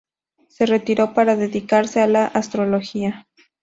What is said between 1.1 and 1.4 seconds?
para